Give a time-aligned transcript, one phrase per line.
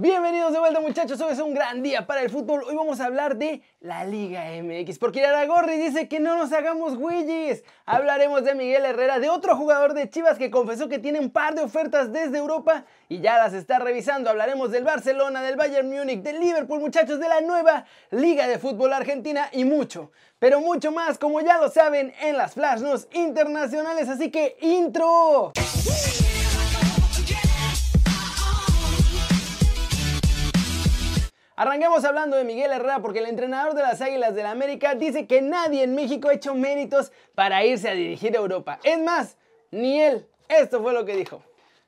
[0.00, 2.62] Bienvenidos de vuelta muchachos, hoy es un gran día para el fútbol.
[2.62, 6.96] Hoy vamos a hablar de la Liga MX, porque Aragorri dice que no nos hagamos
[6.96, 7.64] güeyes.
[7.84, 11.56] Hablaremos de Miguel Herrera, de otro jugador de Chivas que confesó que tiene un par
[11.56, 14.30] de ofertas desde Europa y ya las está revisando.
[14.30, 18.92] Hablaremos del Barcelona, del Bayern Múnich, del Liverpool muchachos, de la nueva Liga de Fútbol
[18.92, 24.08] Argentina y mucho, pero mucho más como ya lo saben en las Flash News internacionales.
[24.08, 25.54] Así que intro.
[31.58, 35.26] Arranquemos hablando de Miguel Herrera porque el entrenador de las Águilas del la América dice
[35.26, 38.78] que nadie en México ha hecho méritos para irse a dirigir a Europa.
[38.84, 39.36] Es más,
[39.72, 40.28] ni él.
[40.48, 41.42] Esto fue lo que dijo.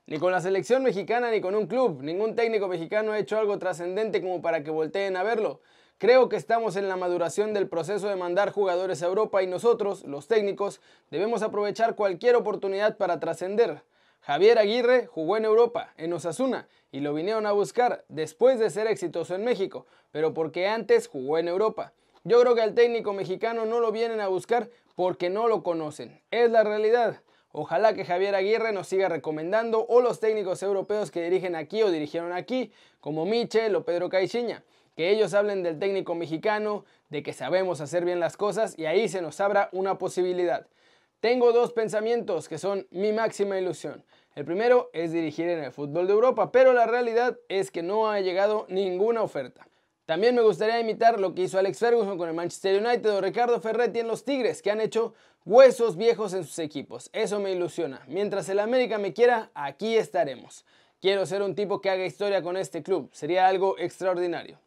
[0.06, 2.02] Ni con la selección mexicana ni con un club.
[2.02, 5.60] Ningún técnico mexicano ha hecho algo trascendente como para que volteen a verlo.
[5.98, 10.02] Creo que estamos en la maduración del proceso de mandar jugadores a Europa y nosotros,
[10.02, 10.80] los técnicos,
[11.12, 13.84] debemos aprovechar cualquier oportunidad para trascender.
[14.20, 18.86] Javier Aguirre jugó en Europa, en Osasuna, y lo vinieron a buscar después de ser
[18.86, 21.94] exitoso en México, pero porque antes jugó en Europa.
[22.22, 26.20] Yo creo que al técnico mexicano no lo vienen a buscar porque no lo conocen.
[26.30, 27.22] Es la realidad.
[27.52, 31.90] Ojalá que Javier Aguirre nos siga recomendando o los técnicos europeos que dirigen aquí o
[31.90, 34.62] dirigieron aquí, como Michel o Pedro Caixinha,
[34.96, 39.08] que ellos hablen del técnico mexicano, de que sabemos hacer bien las cosas y ahí
[39.08, 40.66] se nos abra una posibilidad.
[41.20, 44.02] Tengo dos pensamientos que son mi máxima ilusión.
[44.34, 48.10] El primero es dirigir en el fútbol de Europa, pero la realidad es que no
[48.10, 49.68] ha llegado ninguna oferta.
[50.06, 53.60] También me gustaría imitar lo que hizo Alex Ferguson con el Manchester United o Ricardo
[53.60, 55.12] Ferretti en los Tigres, que han hecho
[55.44, 57.10] huesos viejos en sus equipos.
[57.12, 58.00] Eso me ilusiona.
[58.08, 60.64] Mientras el América me quiera, aquí estaremos.
[61.02, 63.10] Quiero ser un tipo que haga historia con este club.
[63.12, 64.58] Sería algo extraordinario.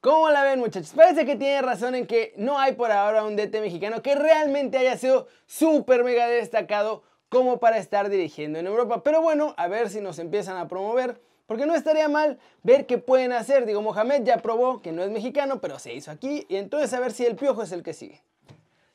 [0.00, 0.92] ¿Cómo la ven muchachos?
[0.96, 4.78] Parece que tiene razón en que no hay por ahora un DT mexicano que realmente
[4.78, 9.02] haya sido súper mega destacado como para estar dirigiendo en Europa.
[9.02, 11.20] Pero bueno, a ver si nos empiezan a promover.
[11.46, 13.66] Porque no estaría mal ver qué pueden hacer.
[13.66, 16.46] Digo, Mohamed ya probó que no es mexicano, pero se hizo aquí.
[16.48, 18.22] Y entonces a ver si el piojo es el que sigue.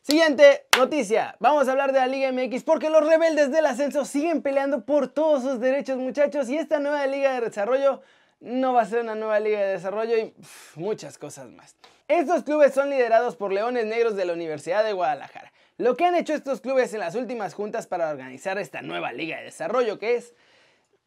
[0.01, 1.35] Siguiente noticia.
[1.39, 5.09] Vamos a hablar de la Liga MX porque los rebeldes del ascenso siguen peleando por
[5.09, 6.49] todos sus derechos, muchachos.
[6.49, 8.01] Y esta nueva Liga de Desarrollo
[8.39, 10.33] no va a ser una nueva liga de desarrollo y
[10.75, 11.75] muchas cosas más.
[12.07, 15.51] Estos clubes son liderados por Leones Negros de la Universidad de Guadalajara.
[15.77, 19.37] Lo que han hecho estos clubes en las últimas juntas para organizar esta nueva liga
[19.37, 20.33] de desarrollo que es,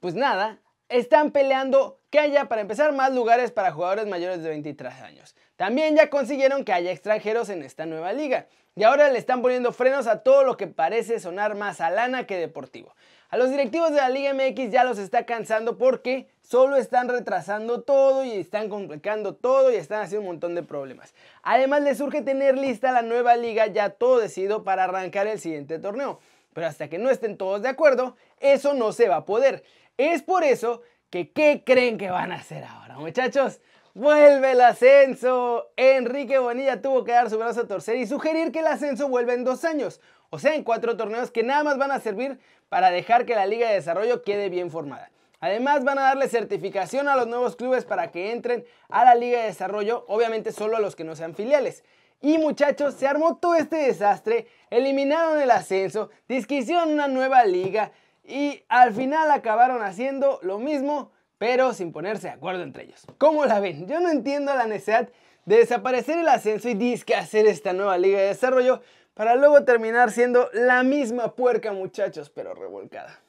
[0.01, 0.59] pues nada,
[0.89, 5.37] están peleando que haya para empezar más lugares para jugadores mayores de 23 años.
[5.57, 8.47] También ya consiguieron que haya extranjeros en esta nueva liga.
[8.79, 12.29] Y ahora le están poniendo frenos a todo lo que parece sonar más a lana
[12.29, 12.95] que deportivo.
[13.29, 17.83] A los directivos de la Liga MX ya los está cansando porque solo están retrasando
[17.83, 21.13] todo y están complicando todo y están haciendo un montón de problemas.
[21.43, 25.81] Además les surge tener lista la nueva liga ya todo decidido para arrancar el siguiente
[25.81, 26.21] torneo.
[26.55, 29.65] Pero hasta que no estén todos de acuerdo, eso no se va a poder.
[29.97, 33.61] Es por eso que ¿qué creen que van a hacer ahora, muchachos?
[33.99, 35.73] Vuelve el ascenso.
[35.77, 39.35] Enrique Bonilla tuvo que dar su brazo a torcer y sugerir que el ascenso vuelva
[39.35, 40.01] en dos años.
[40.31, 42.39] O sea, en cuatro torneos que nada más van a servir
[42.69, 45.11] para dejar que la Liga de Desarrollo quede bien formada.
[45.41, 49.41] Además van a darle certificación a los nuevos clubes para que entren a la Liga
[49.41, 51.83] de Desarrollo, obviamente solo a los que no sean filiales.
[52.21, 57.91] Y muchachos, se armó todo este desastre, eliminaron el ascenso, hicieron una nueva liga
[58.23, 63.07] y al final acabaron haciendo lo mismo pero sin ponerse de acuerdo entre ellos.
[63.17, 63.87] ¿Cómo la ven?
[63.87, 65.09] Yo no entiendo la necesidad
[65.47, 68.83] de desaparecer el ascenso y disque hacer esta nueva liga de desarrollo
[69.15, 73.21] para luego terminar siendo la misma puerca muchachos, pero revolcada.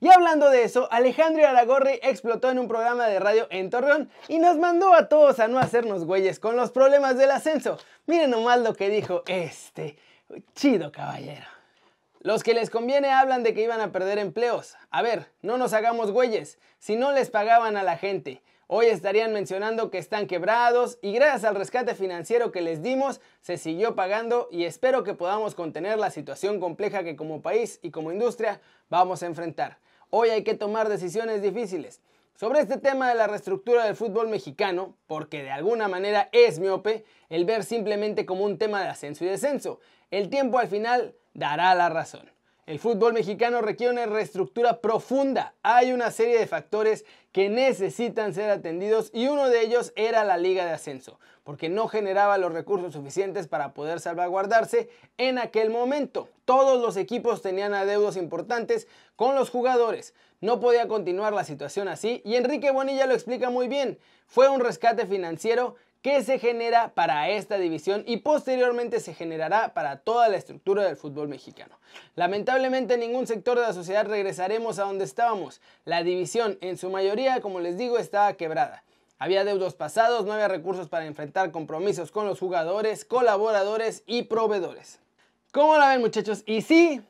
[0.00, 4.40] Y hablando de eso, Alejandro Aragorri explotó en un programa de radio en Torreón y
[4.40, 7.78] nos mandó a todos a no hacernos güeyes con los problemas del ascenso.
[8.06, 9.96] Miren nomás lo que dijo este
[10.56, 11.46] chido caballero.
[12.24, 14.76] Los que les conviene hablan de que iban a perder empleos.
[14.92, 16.56] A ver, no nos hagamos güeyes.
[16.78, 21.42] Si no les pagaban a la gente, hoy estarían mencionando que están quebrados y gracias
[21.42, 26.12] al rescate financiero que les dimos, se siguió pagando y espero que podamos contener la
[26.12, 29.78] situación compleja que como país y como industria vamos a enfrentar.
[30.08, 32.02] Hoy hay que tomar decisiones difíciles.
[32.34, 37.04] Sobre este tema de la reestructura del fútbol mexicano, porque de alguna manera es miope,
[37.28, 39.80] el ver simplemente como un tema de ascenso y descenso,
[40.10, 42.30] el tiempo al final dará la razón.
[42.64, 45.52] El fútbol mexicano requiere una reestructura profunda.
[45.64, 50.36] Hay una serie de factores que necesitan ser atendidos y uno de ellos era la
[50.36, 56.28] liga de ascenso, porque no generaba los recursos suficientes para poder salvaguardarse en aquel momento.
[56.44, 58.86] Todos los equipos tenían adeudos importantes
[59.16, 60.14] con los jugadores.
[60.40, 63.98] No podía continuar la situación así y Enrique Bonilla lo explica muy bien.
[64.28, 69.98] Fue un rescate financiero que se genera para esta división y posteriormente se generará para
[69.98, 71.78] toda la estructura del fútbol mexicano.
[72.16, 75.60] Lamentablemente en ningún sector de la sociedad regresaremos a donde estábamos.
[75.84, 78.82] La división en su mayoría, como les digo, estaba quebrada.
[79.18, 84.98] Había deudos pasados, no había recursos para enfrentar compromisos con los jugadores, colaboradores y proveedores.
[85.52, 86.42] ¿Cómo la ven muchachos?
[86.44, 87.00] Y sí,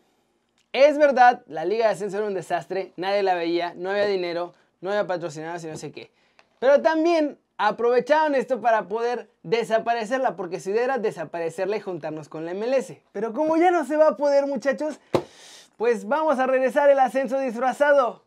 [0.72, 4.52] es verdad, la Liga de Ascenso era un desastre, nadie la veía, no había dinero,
[4.82, 6.10] no había patrocinados y no sé qué.
[6.58, 12.44] Pero también aprovecharon esto para poder desaparecerla, porque su idea era desaparecerla y juntarnos con
[12.44, 12.94] la MLS.
[13.12, 15.00] Pero como ya no se va a poder, muchachos,
[15.76, 18.24] pues vamos a regresar el ascenso disfrazado.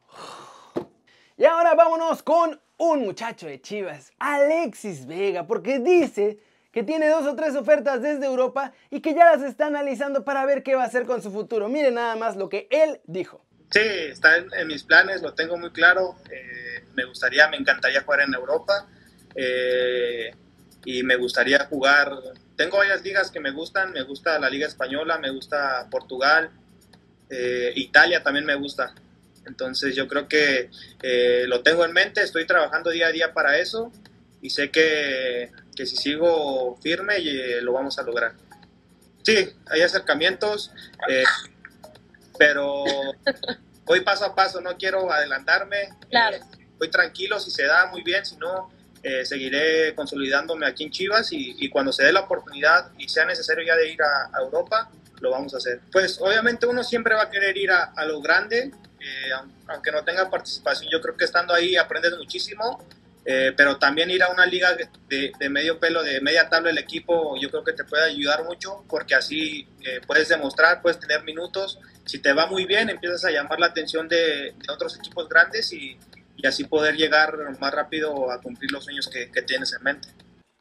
[1.38, 6.40] Y ahora vámonos con un muchacho de Chivas, Alexis Vega, porque dice
[6.72, 10.46] que tiene dos o tres ofertas desde Europa y que ya las está analizando para
[10.46, 11.70] ver qué va a hacer con su futuro.
[11.70, 13.46] Miren nada más lo que él dijo.
[13.72, 16.16] Sí, está en, mis planes, lo tengo muy claro.
[16.30, 18.88] Eh, me gustaría, me encantaría jugar en Europa.
[19.36, 20.34] Eh,
[20.86, 22.14] y me gustaría jugar.
[22.56, 26.52] Tengo varias ligas que me gustan, me gusta la Liga Española, me gusta Portugal,
[27.30, 28.94] eh, Italia también me gusta.
[29.46, 30.70] Entonces yo creo que
[31.04, 33.92] eh, lo tengo en mente, estoy trabajando día a día para eso
[34.42, 37.20] y sé que, que si sigo firme
[37.62, 38.34] lo vamos a lograr.
[39.24, 40.72] Sí, hay acercamientos,
[42.38, 42.84] pero
[43.86, 45.90] voy paso a paso, no quiero adelantarme.
[46.10, 46.38] Claro.
[46.78, 48.70] voy tranquilo, si se da muy bien, si no,
[49.08, 53.64] eh, seguiré consolidándome aquí en Chivas y, cuando se dé la oportunidad y sea necesario
[53.64, 54.90] ya de ir a, Europa,
[55.22, 55.80] lo vamos a hacer.
[55.92, 59.30] Pues obviamente uno siempre va a querer ir a, lo grande, eh,
[59.68, 60.90] aunque no tenga participación.
[60.92, 62.84] Yo creo que estando ahí aprendes muchísimo,
[63.26, 66.80] eh, pero también ir a una liga de, de, medio pelo, de media tabla el
[66.80, 69.68] equipo, yo creo que te puede ayudar mucho porque así
[70.08, 71.78] puedes demostrar, puedes tener minutos.
[72.06, 75.72] Si te va muy bien, empiezas a llamar la atención de, de otros equipos grandes
[75.74, 75.96] y,
[76.38, 80.08] y así poder llegar más rápido a cumplir los sueños que, tienes en mente.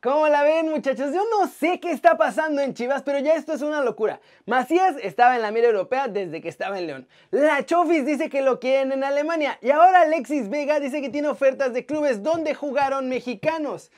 [0.01, 1.15] ¿Cómo la ven muchachos?
[1.15, 4.21] Yo no sé qué está pasando en Chivas, pero ya esto es una locura.
[4.45, 7.09] Macías estaba en la mira europea desde que estaba en León.
[7.31, 9.59] La Chofis dice que lo quieren en Alemania.
[9.63, 13.91] Y ahora Alexis Vega dice que tiene ofertas de clubes donde jugaron mexicanos.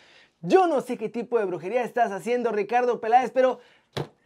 [0.42, 3.58] Yo no sé qué tipo de brujería estás haciendo Ricardo Peláez, pero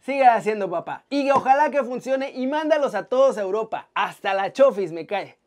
[0.05, 1.05] sigue haciendo papá.
[1.09, 3.89] Y ojalá que funcione y mándalos a todos a Europa.
[3.95, 5.40] Hasta la Chofis me cae.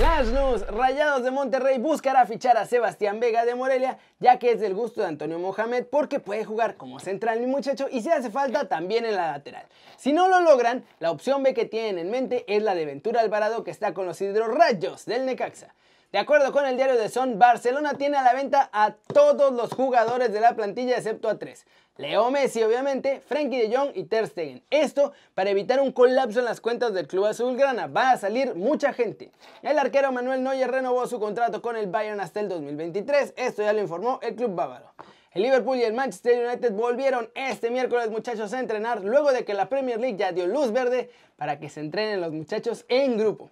[0.00, 4.58] Las News, Rayados de Monterrey buscará fichar a Sebastián Vega de Morelia, ya que es
[4.58, 8.30] del gusto de Antonio Mohamed porque puede jugar como central mi muchacho y si hace
[8.30, 9.66] falta también en la lateral.
[9.98, 13.20] Si no lo logran, la opción B que tienen en mente es la de Ventura
[13.20, 15.74] Alvarado que está con los hidrorrayos del Necaxa.
[16.12, 19.70] De acuerdo con el diario de Son, Barcelona tiene a la venta a todos los
[19.74, 21.66] jugadores de la plantilla excepto a tres.
[22.00, 24.62] Leo Messi, obviamente, Frankie de Jong y Ter Stegen.
[24.70, 27.88] Esto para evitar un colapso en las cuentas del club azulgrana.
[27.88, 29.30] Va a salir mucha gente.
[29.60, 33.34] El arquero Manuel Neuer renovó su contrato con el Bayern hasta el 2023.
[33.36, 34.86] Esto ya lo informó el club bávaro.
[35.32, 39.52] El Liverpool y el Manchester United volvieron este miércoles muchachos a entrenar luego de que
[39.52, 43.50] la Premier League ya dio luz verde para que se entrenen los muchachos en grupo.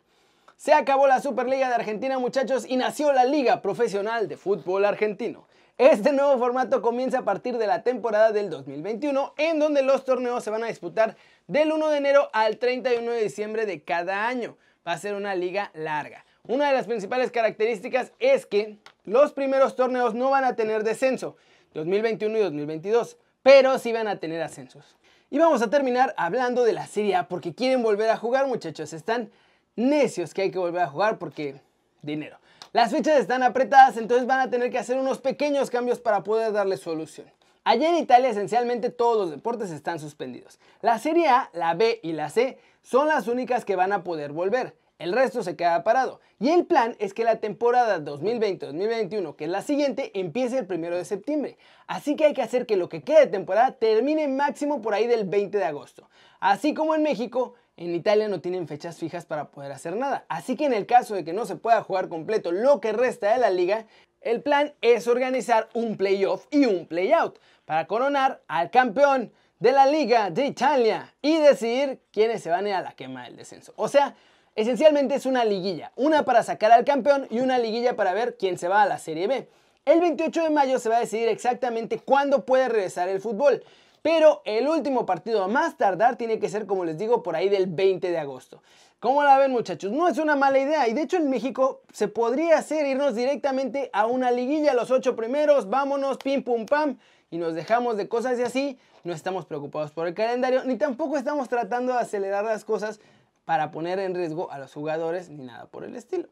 [0.57, 5.48] Se acabó la Superliga de Argentina muchachos y nació la Liga Profesional de Fútbol Argentino.
[5.79, 10.43] Este nuevo formato comienza a partir de la temporada del 2021, en donde los torneos
[10.43, 11.17] se van a disputar
[11.47, 14.57] del 1 de enero al 31 de diciembre de cada año.
[14.85, 16.25] Va a ser una liga larga.
[16.49, 21.37] Una de las principales características es que los primeros torneos no van a tener descenso,
[21.75, 24.97] 2021 y 2022, pero sí van a tener ascensos.
[25.31, 28.93] Y vamos a terminar hablando de la Serie A porque quieren volver a jugar, muchachos.
[28.93, 29.31] Están
[29.77, 31.61] necios que hay que volver a jugar porque
[32.03, 32.39] dinero.
[32.73, 36.53] Las fechas están apretadas, entonces van a tener que hacer unos pequeños cambios para poder
[36.53, 37.27] darle solución.
[37.65, 40.59] Allá en Italia esencialmente todos los deportes están suspendidos.
[40.83, 44.33] La Serie A, la B y la C son las únicas que van a poder
[44.33, 44.77] volver.
[44.99, 46.21] El resto se queda parado.
[46.41, 50.97] Y el plan es que la temporada 2020-2021, que es la siguiente, empiece el 1
[50.97, 51.57] de septiembre.
[51.87, 55.07] Así que hay que hacer que lo que quede de temporada termine máximo por ahí
[55.07, 56.11] del 20 de agosto.
[56.41, 60.25] Así como en México, en Italia no tienen fechas fijas para poder hacer nada.
[60.29, 63.33] Así que en el caso de que no se pueda jugar completo lo que resta
[63.33, 63.87] de la liga,
[64.21, 69.87] el plan es organizar un playoff y un playout para coronar al campeón de la
[69.87, 73.73] Liga de Italia y decidir quiénes se van a ir a la quema del descenso.
[73.77, 74.17] O sea,
[74.57, 78.59] esencialmente es una liguilla, una para sacar al campeón y una liguilla para ver quién
[78.59, 79.49] se va a la Serie B.
[79.85, 83.63] El 28 de mayo se va a decidir exactamente cuándo puede regresar el fútbol.
[84.11, 87.51] Pero el último partido a más tardar tiene que ser, como les digo, por ahí
[87.51, 88.63] del 20 de agosto.
[89.01, 89.93] ¿Cómo la ven muchachos?
[89.93, 93.91] No es una mala idea y de hecho en México se podría hacer irnos directamente
[93.93, 96.97] a una liguilla, los ocho primeros, vámonos, pim pum pam
[97.31, 98.79] y nos dejamos de cosas y así.
[99.05, 103.01] No estamos preocupados por el calendario ni tampoco estamos tratando de acelerar las cosas
[103.45, 106.31] para poner en riesgo a los jugadores ni nada por el estilo.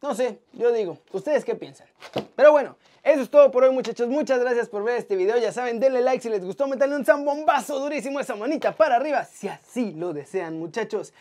[0.00, 1.88] No sé, yo digo, ¿ustedes qué piensan?
[2.36, 5.50] Pero bueno, eso es todo por hoy muchachos, muchas gracias por ver este video, ya
[5.50, 9.48] saben, denle like si les gustó, metanle un zambombazo durísimo esa manita para arriba, si
[9.48, 11.12] así lo desean muchachos.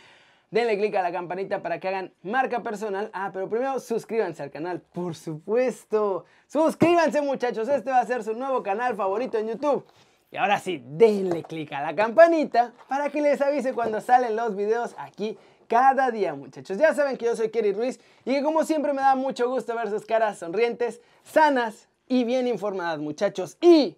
[0.51, 3.10] Denle click a la campanita para que hagan marca personal.
[3.12, 6.24] Ah, pero primero suscríbanse al canal, por supuesto.
[6.48, 9.86] Suscríbanse muchachos, este va a ser su nuevo canal favorito en YouTube.
[10.31, 14.55] Y ahora sí, denle click a la campanita para que les avise cuando salen los
[14.55, 16.77] videos aquí cada día, muchachos.
[16.77, 19.75] Ya saben que yo soy Kerry Ruiz y que como siempre me da mucho gusto
[19.75, 23.57] ver sus caras sonrientes, sanas y bien informadas, muchachos.
[23.62, 23.95] Y,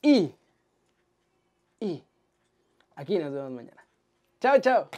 [0.00, 0.34] y,
[1.80, 2.02] y,
[2.94, 3.84] aquí nos vemos mañana.
[4.40, 4.88] Chao, chao.